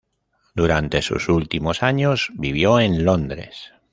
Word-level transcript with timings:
Durante 0.55 1.03
sus 1.03 1.29
últimos 1.29 1.83
años 1.83 2.31
vivió 2.33 2.79
en 2.79 3.05
Londres. 3.05 3.71